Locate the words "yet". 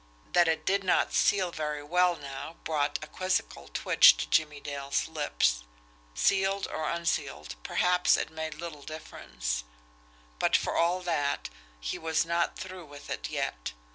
13.29-13.73